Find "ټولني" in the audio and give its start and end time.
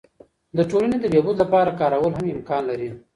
0.71-0.97